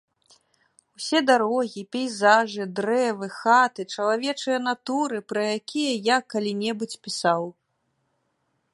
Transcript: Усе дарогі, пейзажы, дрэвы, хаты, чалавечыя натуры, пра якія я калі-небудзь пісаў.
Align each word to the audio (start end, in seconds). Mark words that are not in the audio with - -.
Усе 0.99 1.19
дарогі, 1.31 1.81
пейзажы, 1.95 2.63
дрэвы, 2.79 3.29
хаты, 3.39 3.81
чалавечыя 3.97 4.57
натуры, 4.71 5.17
пра 5.33 5.43
якія 5.61 5.93
я 6.15 6.21
калі-небудзь 6.35 7.01
пісаў. 7.09 7.43